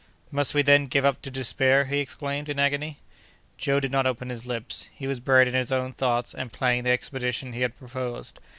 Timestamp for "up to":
1.05-1.29